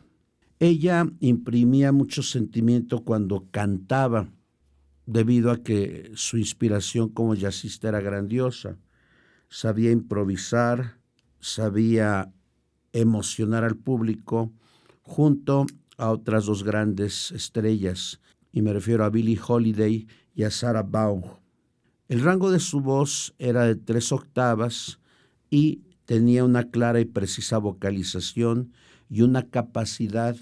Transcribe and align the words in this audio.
Ella 0.59 1.06
imprimía 1.20 1.93
mucho 1.93 2.23
sentimiento 2.23 3.05
cuando 3.05 3.47
cantaba, 3.50 4.28
debido 5.06 5.50
a 5.50 5.62
que 5.62 6.11
su 6.15 6.39
inspiración 6.39 7.09
como 7.09 7.34
jazzista 7.34 7.89
era 7.89 8.00
grandiosa. 8.00 8.78
Sabía 9.48 9.91
improvisar, 9.91 10.98
sabía 11.41 12.33
emocionar 12.93 13.65
al 13.65 13.77
público, 13.77 14.53
junto 15.03 15.67
a 15.96 16.10
otras 16.10 16.46
dos 16.46 16.64
grandes 16.64 17.30
estrellas, 17.32 18.20
y 18.52 18.62
me 18.62 18.72
refiero 18.72 19.04
a 19.04 19.10
Billie 19.10 19.38
Holiday 19.46 20.06
y 20.34 20.42
a 20.42 20.50
Sarah 20.50 20.82
Baum. 20.82 21.22
El 22.08 22.20
rango 22.20 22.50
de 22.50 22.58
su 22.60 22.80
voz 22.80 23.34
era 23.38 23.64
de 23.64 23.76
tres 23.76 24.12
octavas 24.12 24.98
y 25.50 25.82
tenía 26.04 26.44
una 26.44 26.70
clara 26.70 27.00
y 27.00 27.04
precisa 27.04 27.58
vocalización 27.58 28.72
y 29.08 29.22
una 29.22 29.48
capacidad 29.48 30.36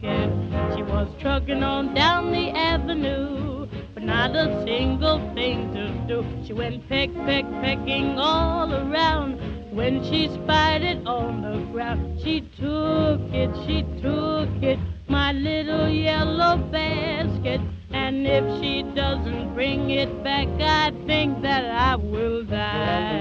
She 0.00 0.82
was 0.82 1.08
trucking 1.20 1.62
on 1.62 1.94
down 1.94 2.32
the 2.32 2.50
avenue, 2.50 3.66
but 3.94 4.02
not 4.02 4.34
a 4.34 4.62
single 4.64 5.18
thing 5.34 5.72
to 5.74 5.88
do. 6.06 6.24
She 6.46 6.52
went 6.52 6.88
peck, 6.88 7.10
peck, 7.26 7.44
pecking 7.62 8.18
all 8.18 8.72
around. 8.72 9.40
When 9.72 10.02
she 10.04 10.28
spied 10.28 10.82
it 10.82 11.06
on 11.06 11.42
the 11.42 11.58
ground, 11.72 12.20
she 12.22 12.40
took 12.58 13.20
it, 13.32 13.50
she 13.66 13.82
took 14.00 14.50
it, 14.62 14.78
my 15.08 15.32
little 15.32 15.88
yellow 15.88 16.56
basket. 16.56 17.60
And 17.90 18.26
if 18.26 18.44
she 18.60 18.82
doesn't 18.94 19.54
bring 19.54 19.90
it 19.90 20.22
back, 20.22 20.48
I 20.60 20.92
think 21.06 21.42
that 21.42 21.64
I 21.64 21.96
will 21.96 22.44
die. 22.44 23.18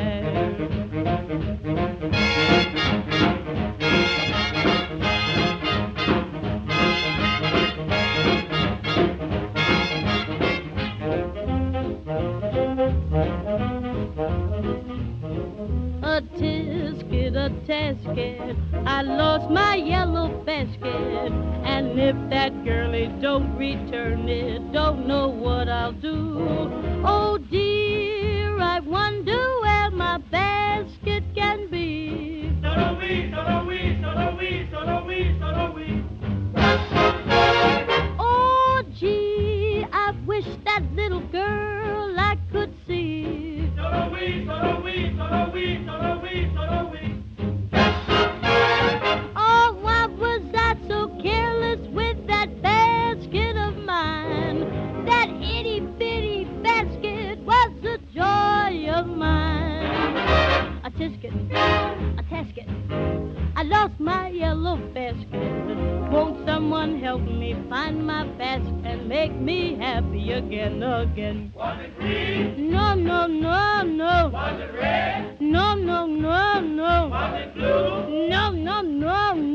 basket. 18.07 18.55
I 18.85 19.01
lost 19.01 19.49
my 19.49 19.75
yellow 19.75 20.29
basket. 20.45 21.31
And 21.63 21.99
if 21.99 22.15
that 22.29 22.63
girlie 22.63 23.13
don't 23.21 23.55
return 23.57 24.29
it, 24.29 24.71
don't 24.71 25.07
know 25.07 25.27
what 25.27 25.69
I'll 25.69 25.91
do. 25.91 26.37
Oh, 27.05 27.36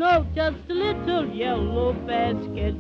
no, 0.02 0.24
no. 0.24 0.26
Just 0.34 0.68
little 0.68 1.26
yellow 1.32 1.94
basket. 2.06 2.74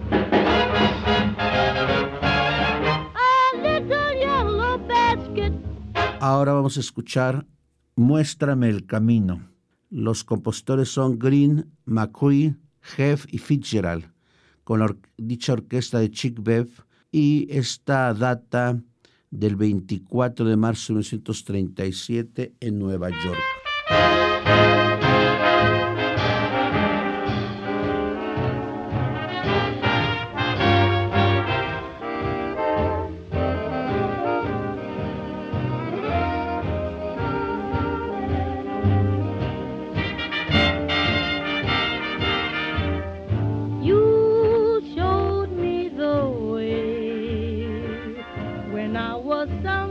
A 3.14 3.56
little 3.56 4.14
yellow 4.18 4.78
basket. 4.86 5.52
Ahora 6.20 6.52
vamos 6.52 6.76
a 6.76 6.80
escuchar 6.80 7.46
Muéstrame 7.94 8.68
el 8.68 8.86
camino. 8.86 9.48
Los 9.90 10.24
compositores 10.24 10.88
son 10.88 11.18
Green, 11.18 11.70
McCoy, 11.84 12.56
Jeff 12.80 13.26
y 13.28 13.38
Fitzgerald, 13.38 14.10
con 14.64 15.00
dicha 15.18 15.52
orquesta 15.52 15.98
de 15.98 16.10
Chick 16.10 16.42
Bev, 16.42 16.68
y 17.10 17.46
esta 17.50 18.14
data 18.14 18.80
del 19.30 19.56
24 19.56 20.46
de 20.46 20.56
marzo 20.56 20.94
de 20.94 21.00
1937 21.00 22.54
en 22.60 22.78
Nueva 22.78 23.10
York. 23.10 23.61
So. 49.44 49.81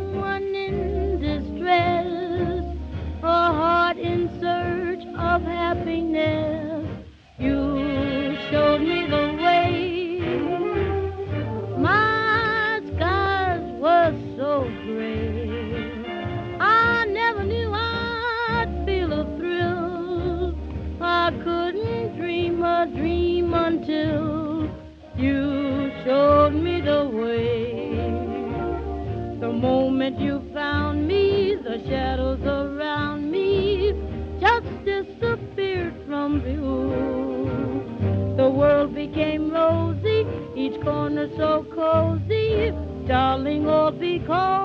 corner 40.83 41.29
so 41.37 41.65
cozy, 41.73 42.71
darling, 43.07 43.67
all 43.67 43.91
because. 43.91 44.60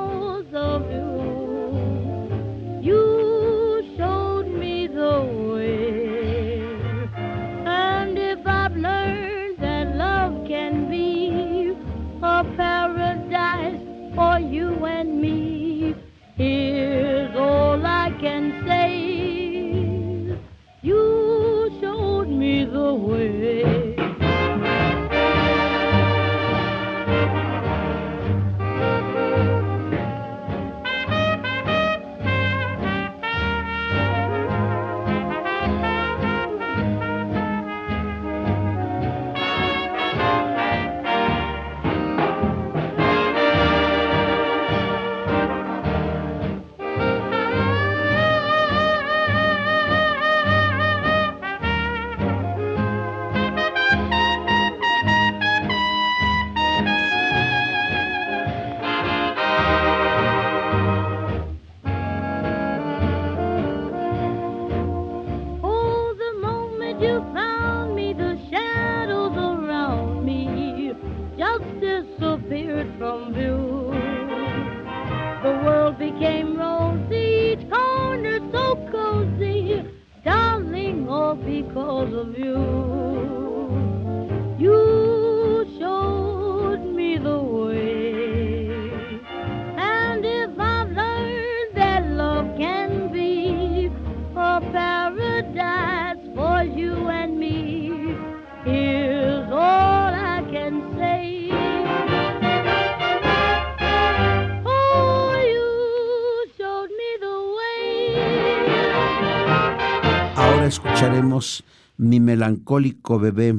Mi 111.97 112.19
melancólico 112.19 113.21
bebé 113.21 113.57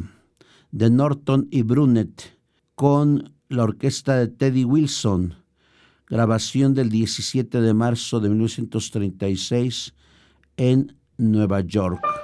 de 0.71 0.89
Norton 0.89 1.47
y 1.51 1.61
Brunet 1.61 2.37
con 2.75 3.33
la 3.47 3.63
orquesta 3.63 4.17
de 4.17 4.27
Teddy 4.27 4.65
Wilson, 4.65 5.35
grabación 6.07 6.73
del 6.73 6.89
17 6.89 7.61
de 7.61 7.73
marzo 7.73 8.19
de 8.19 8.27
1936 8.27 9.93
en 10.57 10.97
Nueva 11.17 11.61
York. 11.61 12.16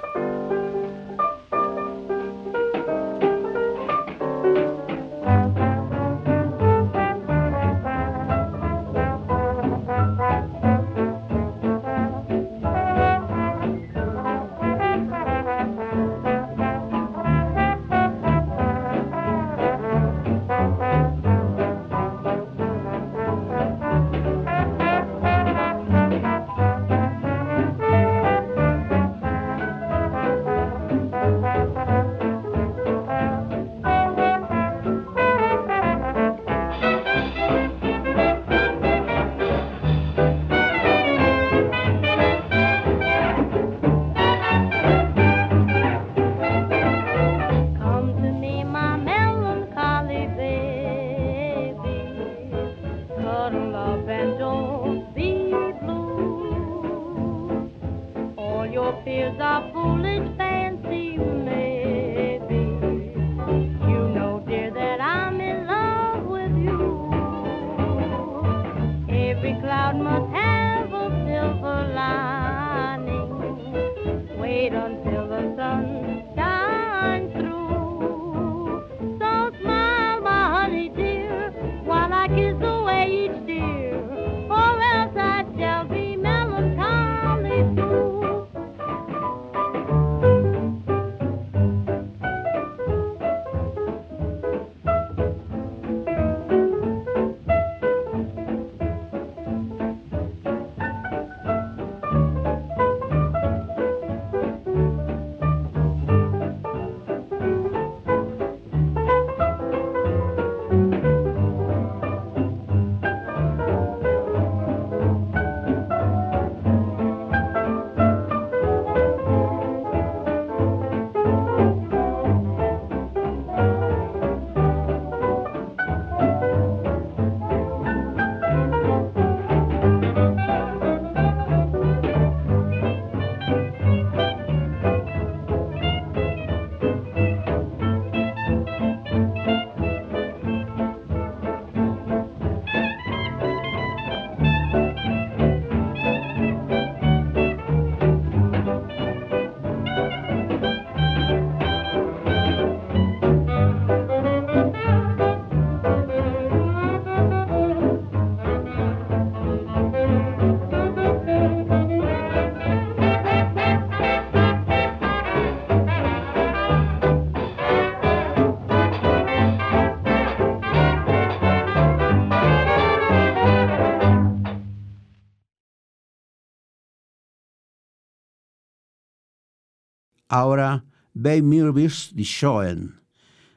Ahora 180.34 180.84
Bei 181.16 181.40
mir 181.40 181.72
bist 181.72 182.18
die 182.18 182.24
Schoen, 182.24 182.94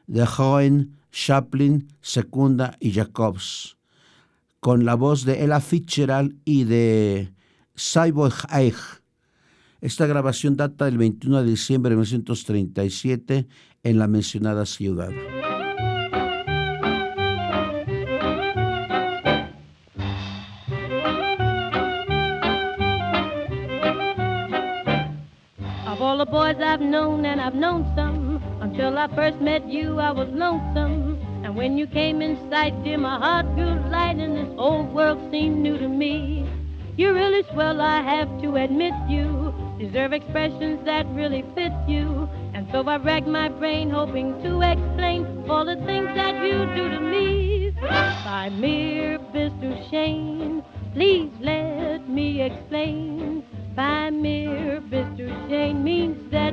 de 0.06 0.26
Joen, 0.26 0.96
Chaplin, 1.12 1.88
Secunda 2.02 2.78
y 2.80 2.92
Jacobs, 2.92 3.78
con 4.60 4.86
la 4.86 4.94
voz 4.94 5.26
de 5.26 5.44
Ella 5.44 5.60
Fitzgerald 5.60 6.36
y 6.46 6.66
de 6.66 7.34
Cyborg 7.76 8.46
Eich. 8.52 9.02
Esta 9.82 10.06
grabación 10.06 10.56
data 10.56 10.86
del 10.86 11.00
21 11.00 11.42
de 11.42 11.50
diciembre 11.50 11.90
de 11.90 11.96
1937 11.96 13.48
en 13.82 13.98
la 13.98 14.08
mencionada 14.08 14.68
ciudad. 14.68 15.10
I've 26.78 26.84
known, 26.84 27.26
and 27.26 27.42
I've 27.42 27.56
known 27.56 27.92
some, 27.96 28.40
until 28.62 29.00
I 29.00 29.08
first 29.16 29.42
met 29.42 29.68
you, 29.68 30.00
I 30.00 30.12
was 30.12 30.30
lonesome. 30.30 31.18
And 31.44 31.56
when 31.56 31.76
you 31.76 31.88
came 31.88 32.22
in 32.22 32.38
sight, 32.52 32.84
dear, 32.84 33.00
my 33.00 33.18
heart 33.18 33.48
grew 33.56 33.90
light, 33.90 34.18
and 34.18 34.38
this 34.38 34.56
old 34.60 34.94
world 34.94 35.20
seemed 35.32 35.58
new 35.58 35.80
to 35.80 35.88
me. 35.88 36.48
You're 36.96 37.16
really 37.16 37.42
swell, 37.52 37.82
I 37.82 38.04
have 38.04 38.30
to 38.44 38.58
admit 38.58 38.94
you 39.10 39.56
deserve 39.80 40.14
expressions 40.14 40.86
that 40.86 41.08
really 41.16 41.44
fit 41.56 41.72
you. 41.88 42.30
And 42.54 42.68
so 42.72 42.84
I 42.88 42.98
racked 42.98 43.28
my 43.28 43.50
brain 43.50 43.90
hoping 43.90 44.40
to 44.44 44.62
explain 44.62 45.46
all 45.50 45.66
the 45.66 45.78
things 45.78 46.10
that 46.14 46.36
you 46.46 46.66
do 46.76 46.90
to 46.90 47.00
me. 47.00 47.72
By 47.82 48.50
mere 48.50 49.18
Mr. 49.34 49.90
Shane, 49.90 50.64
please 50.94 51.32
let 51.40 52.08
me 52.08 52.42
explain. 52.42 53.44
By 53.76 54.10
mere 54.10 54.82
Mr. 54.82 55.28
Shane 55.48 55.84
means 55.84 56.32
that 56.32 56.47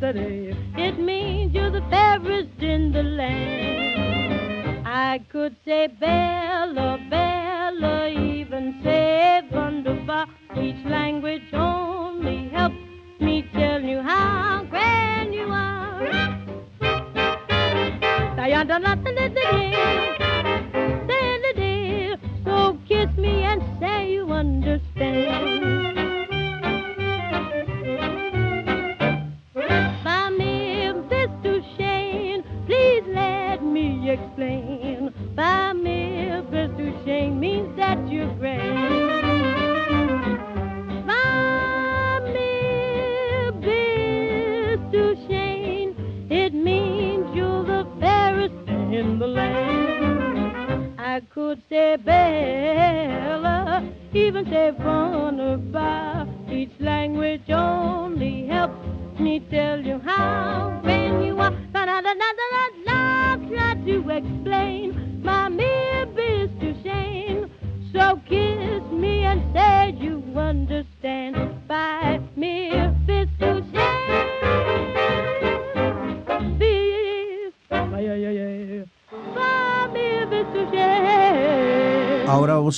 yesterday. 0.00 0.35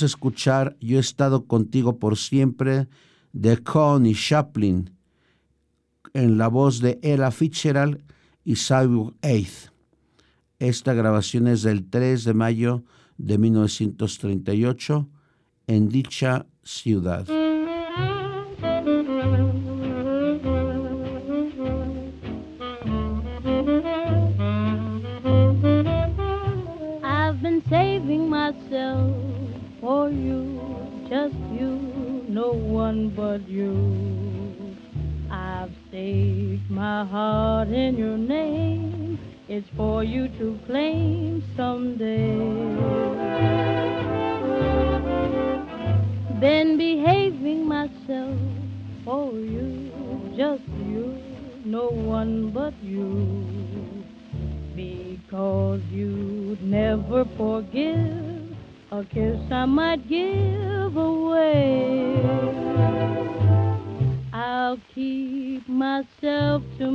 Escuchar 0.01 0.77
Yo 0.79 0.97
he 0.97 0.99
estado 0.99 1.45
contigo 1.45 1.99
por 1.99 2.17
siempre 2.17 2.87
de 3.33 3.57
Connie 3.57 4.15
Chaplin 4.15 4.91
en 6.13 6.37
la 6.37 6.47
voz 6.47 6.81
de 6.81 6.99
Ella 7.01 7.31
Fitzgerald 7.31 8.03
y 8.43 8.55
Cyborg 8.55 9.15
Eighth. 9.21 9.71
Esta 10.59 10.93
grabación 10.93 11.47
es 11.47 11.61
del 11.61 11.89
3 11.89 12.23
de 12.23 12.33
mayo 12.33 12.83
de 13.17 13.37
1938 13.37 15.07
en 15.67 15.89
dicha 15.89 16.47
ciudad. 16.63 17.27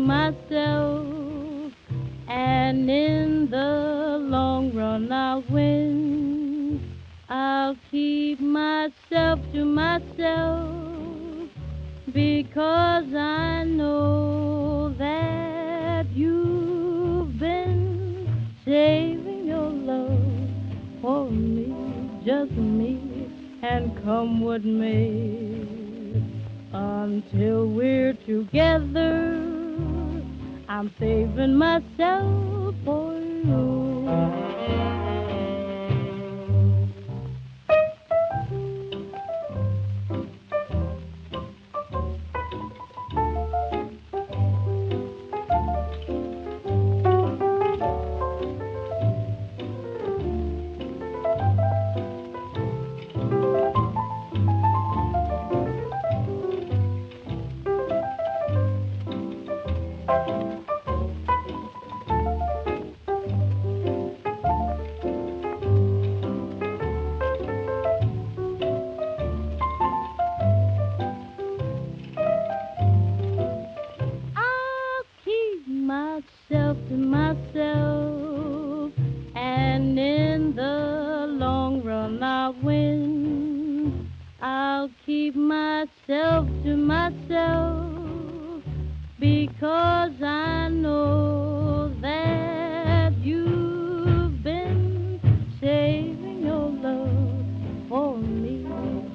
Myself 0.05 1.73
and 2.29 2.91
in 2.91 3.49
the 3.51 4.19
long 4.21 4.71
run 4.75 5.11
I'll 5.11 5.43
win. 5.49 6.99
I'll 7.29 7.77
keep 7.91 8.39
myself 8.39 9.41
to 9.55 9.65
myself 9.65 11.49
because 12.13 13.15
I 13.15 13.65
know 13.65 14.95
that 14.99 16.07
you've 16.13 17.39
been 17.39 18.29
saving 18.65 19.47
your 19.47 19.71
love 19.71 20.21
for 21.01 21.31
me, 21.31 21.75
just 22.27 22.53
me, 22.53 23.31
and 23.63 23.91
come 24.05 24.43
with 24.43 24.65
me 24.65 26.23
Until 26.73 27.67
we're 27.69 28.13
together, 28.13 29.44
I'm 30.75 30.93
saving 30.99 31.55
myself 31.55 32.75
for 32.85 33.14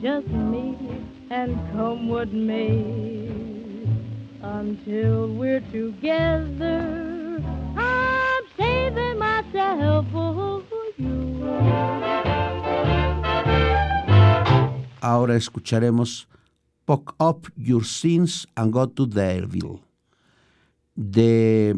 just 0.02 0.28
me, 0.28 0.76
and 1.30 1.58
come 1.74 2.08
what 2.08 2.32
may. 2.32 3.28
Until 4.42 5.28
we're 5.28 5.60
together, 5.72 7.44
I'm 7.76 8.44
saving 8.58 9.20
myself 9.20 10.06
for 10.12 10.64
you. 10.98 11.44
Ahora 15.02 15.36
escucharemos 15.36 16.28
Poke 16.86 17.14
Up 17.20 17.48
Your 17.58 17.84
Sins 17.84 18.48
and 18.56 18.72
Go 18.72 18.88
to 18.88 19.06
Devil 19.06 19.82
de 20.96 21.76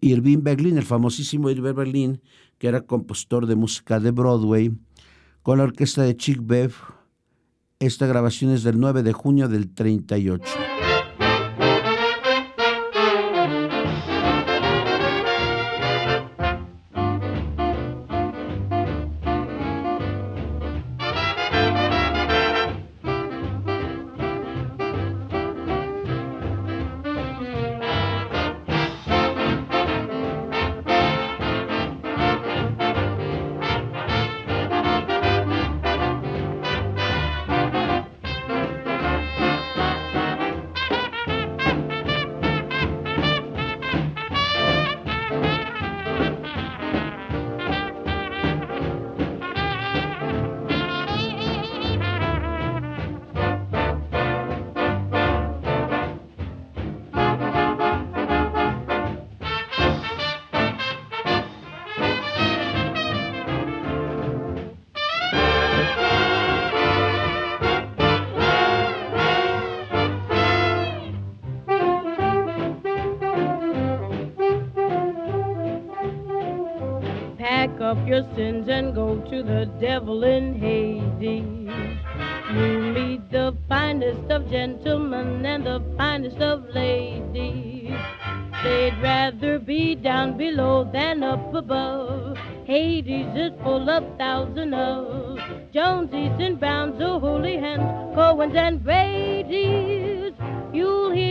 Irving 0.00 0.42
Berlin, 0.42 0.78
el 0.78 0.84
famosísimo 0.84 1.50
Irving 1.50 1.74
Berlin, 1.74 2.20
que 2.58 2.68
era 2.68 2.80
compositor 2.80 3.46
de 3.46 3.56
música 3.56 4.00
de 4.00 4.10
Broadway, 4.10 4.72
con 5.42 5.58
la 5.58 5.64
orquesta 5.64 6.02
de 6.02 6.16
Chick 6.16 6.40
Bev. 6.42 6.72
Esta 7.82 8.06
grabación 8.06 8.52
es 8.52 8.62
del 8.62 8.78
9 8.78 9.02
de 9.02 9.14
junio 9.14 9.48
del 9.48 9.72
38. 9.72 10.69
Sins 78.50 78.68
and 78.68 78.94
go 78.94 79.16
to 79.30 79.42
the 79.42 79.66
devil 79.80 80.24
in 80.24 80.54
Hades. 80.54 81.70
You 82.54 82.78
meet 82.96 83.30
the 83.30 83.56
finest 83.68 84.30
of 84.30 84.50
gentlemen 84.50 85.46
and 85.46 85.64
the 85.64 85.80
finest 85.96 86.38
of 86.38 86.64
ladies. 86.74 87.94
They'd 88.62 88.96
rather 89.02 89.58
be 89.58 89.94
down 89.94 90.36
below 90.36 90.88
than 90.92 91.22
up 91.22 91.54
above. 91.54 92.36
Hades 92.64 93.34
is 93.36 93.52
full 93.62 93.88
of 93.88 94.04
thousands 94.18 94.74
of 94.74 95.38
Jonesies 95.72 96.40
and 96.44 96.58
Browns, 96.58 97.00
oh 97.00 97.20
holy 97.20 97.56
hands, 97.56 98.16
Cohens 98.16 98.56
and 98.56 98.82
Brady's. 98.82 100.32
You'll 100.72 101.12
hear 101.12 101.29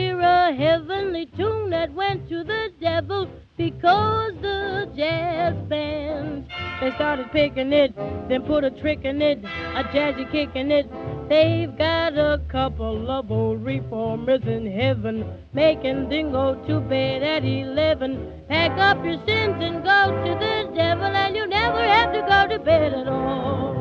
a 0.50 0.54
heavenly 0.54 1.28
tune 1.38 1.70
that 1.70 1.94
went 1.94 2.28
to 2.28 2.44
the 2.44 2.70
devil 2.82 3.30
because 3.56 4.34
the 4.42 4.92
jazz 4.98 5.54
band 5.68 6.48
they 6.82 6.90
started 6.96 7.32
picking 7.32 7.72
it, 7.72 7.96
then 8.28 8.42
put 8.44 8.64
a 8.64 8.72
trick 8.72 9.04
in 9.04 9.22
it, 9.22 9.38
a 9.44 9.84
jazzy 9.94 10.32
kick 10.32 10.50
in 10.56 10.72
it. 10.72 10.88
They've 11.30 11.78
got 11.78 12.18
a 12.18 12.42
couple 12.48 13.12
of 13.12 13.30
old 13.30 13.64
reformers 13.64 14.42
in 14.48 14.66
heaven, 14.66 15.24
making 15.54 16.10
them 16.10 16.32
go 16.32 16.56
to 16.68 16.80
bed 16.80 17.22
at 17.22 17.44
eleven. 17.46 18.32
Pack 18.48 18.72
up 18.80 19.06
your 19.06 19.24
sins 19.28 19.58
and 19.60 19.84
go 19.84 20.24
to 20.26 20.32
the 20.34 20.72
devil, 20.74 21.06
and 21.06 21.36
you 21.36 21.46
never 21.46 21.80
have 21.80 22.12
to 22.14 22.22
go 22.22 22.58
to 22.58 22.64
bed 22.64 22.94
at 22.94 23.08
all. 23.08 23.79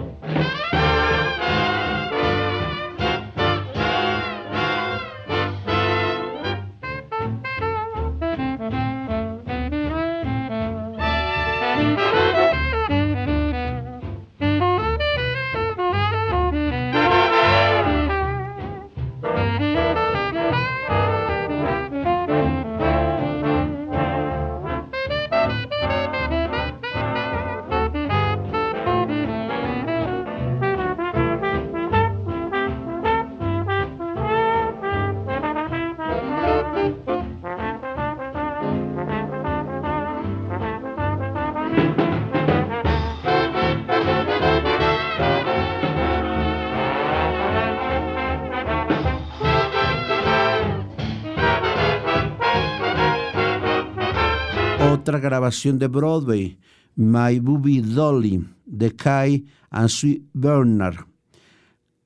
Grabación 55.18 55.78
de 55.78 55.88
Broadway, 55.88 56.59
My 56.96 57.38
Booby 57.38 57.81
Dolly, 57.81 58.44
de 58.66 58.94
Kai 58.94 59.44
and 59.70 59.88
Sue 59.88 60.22
Bernard, 60.33 61.07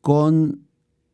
con 0.00 0.66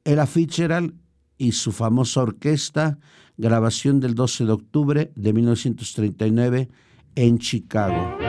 Ella 0.04 0.26
Fitzgerald 0.26 0.94
y 1.36 1.52
su 1.52 1.72
famosa 1.72 2.22
orquesta, 2.22 2.98
grabación 3.36 4.00
del 4.00 4.14
12 4.14 4.46
de 4.46 4.52
octubre 4.52 5.12
de 5.14 5.32
1939 5.32 6.68
en 7.14 7.38
Chicago. 7.38 8.27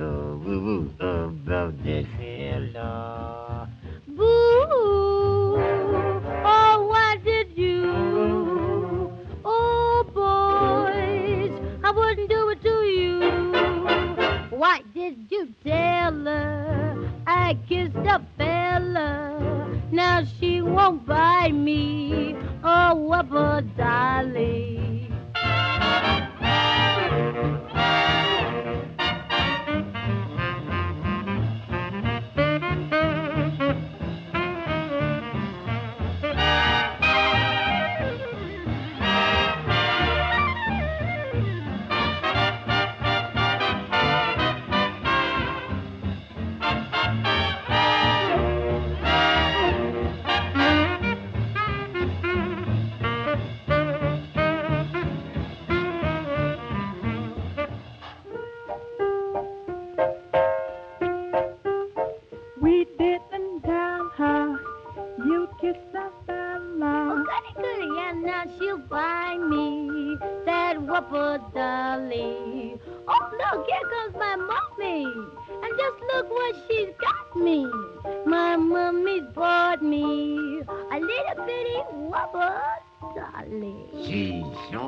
the 0.00 0.06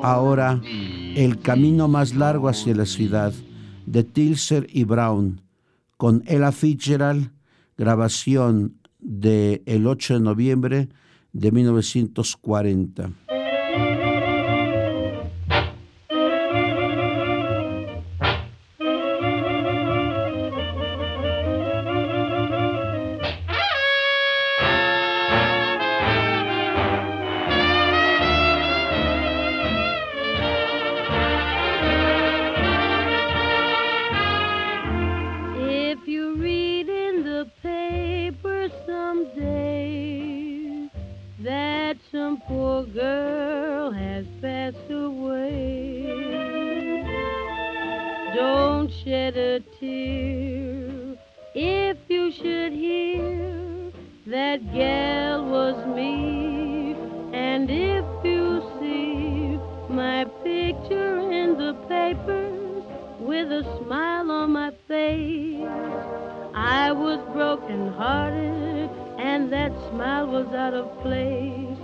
Ahora, 0.01 0.61
el 0.63 1.39
camino 1.39 1.87
más 1.87 2.15
largo 2.15 2.49
hacia 2.49 2.75
la 2.75 2.85
ciudad, 2.85 3.33
de 3.85 4.03
Tilser 4.03 4.67
y 4.69 4.83
Brown, 4.83 5.41
con 5.97 6.23
Ella 6.25 6.51
Fitzgerald, 6.51 7.31
grabación 7.77 8.75
del 8.99 9.61
el 9.65 9.87
8 9.87 10.15
de 10.15 10.19
noviembre 10.19 10.89
de 11.33 11.51
1940. 11.51 13.11
Smile 69.89 70.27
was 70.27 70.47
out 70.53 70.73
of 70.73 71.01
place. 71.01 71.77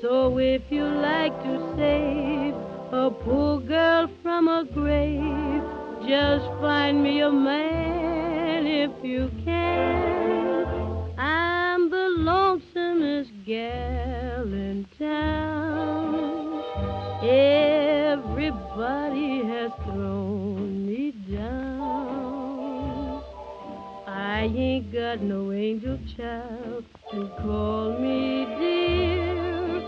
So 0.00 0.38
if 0.38 0.62
you 0.70 0.84
like 0.84 1.32
to 1.42 1.74
save 1.76 2.54
a 2.92 3.10
poor 3.10 3.60
girl 3.60 4.08
from 4.22 4.48
a 4.48 4.64
grave, 4.64 5.62
just 6.06 6.46
find 6.60 7.02
me 7.02 7.20
a 7.20 7.30
man 7.30 8.66
if 8.66 8.90
you 9.02 9.30
can. 9.44 10.66
I'm 11.18 11.90
the 11.90 12.08
lonesomest 12.18 13.32
gal 13.44 14.44
in 14.44 14.86
town. 14.98 16.62
Everybody 18.08 19.44
has 19.44 19.72
thrown 19.84 20.86
me 20.86 21.12
down. 21.34 23.22
I 24.06 24.42
ain't 24.42 24.92
got 24.92 25.20
no 25.22 25.52
angel 25.52 25.98
child 26.16 26.84
to 27.16 27.30
call 27.40 27.98
me 27.98 28.44
dear. 28.58 29.82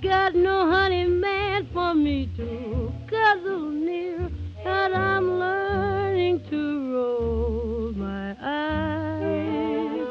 Got 0.00 0.34
no 0.34 0.66
honey 0.66 1.04
man 1.04 1.68
for 1.74 1.94
me 1.94 2.30
to 2.38 2.90
cuddle 3.06 3.68
near. 3.68 4.30
But 4.64 4.94
I'm 4.94 5.38
learning 5.38 6.40
to 6.48 6.94
roll 6.94 7.92
my 7.92 8.34
eyes. 8.40 10.08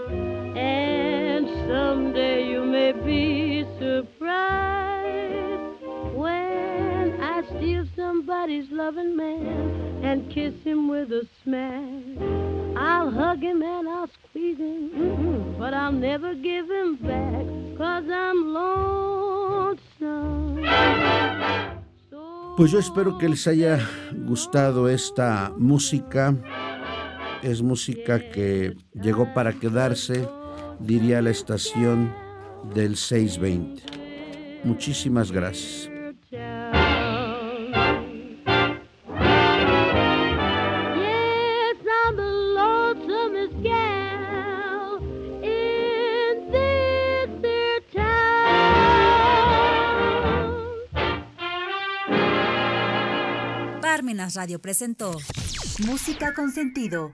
And 0.56 1.48
someday 1.68 2.48
you 2.48 2.64
may 2.64 2.92
be 2.92 3.66
surprised 3.80 4.94
when 6.14 7.20
I 7.20 7.42
steal 7.58 7.88
somebody's 7.96 8.70
loving 8.70 9.18
man 9.18 10.04
and 10.04 10.32
kiss 10.32 10.54
him 10.64 10.88
with 10.88 11.12
a 11.12 11.28
smash. 11.42 12.49
I'll 12.80 13.12
hug 13.12 13.44
him 13.44 13.62
and 13.62 13.90
I'll 13.90 14.08
squeeze 14.08 14.58
him, 14.58 14.90
mm-mm, 14.96 15.60
but 15.60 15.74
I'll 15.74 15.92
never 15.92 16.34
give 16.34 16.70
him 16.70 16.96
back, 16.96 17.46
cause 17.78 18.06
I'm 18.10 18.54
lonesome. 18.54 20.64
So 22.10 22.54
Pues 22.56 22.72
yo 22.72 22.80
espero 22.80 23.18
que 23.18 23.28
les 23.28 23.46
haya 23.48 23.80
gustado 24.26 24.88
esta 24.88 25.52
música. 25.58 26.34
Es 27.44 27.62
música 27.62 28.20
que 28.32 28.78
llegó 28.94 29.34
para 29.34 29.52
quedarse, 29.54 30.28
diría 30.80 31.22
la 31.22 31.32
estación 31.32 32.14
del 32.74 32.96
620. 32.96 33.84
Muchísimas 34.64 35.32
gracias. 35.32 35.90
Radio 54.36 54.60
presentó 54.60 55.18
Música 55.86 56.34
con 56.34 56.52
sentido. 56.52 57.14